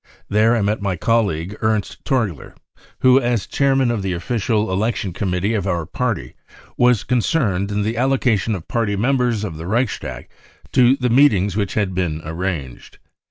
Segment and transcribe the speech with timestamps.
[0.29, 2.55] There I met my colleague Ernst Torgler,
[3.01, 6.33] who as chairman of the official election committee of our Party
[6.75, 10.27] was concerned in the^allocation of Party members of the Reichstag
[10.71, 12.97] to the meetings which had been arranged.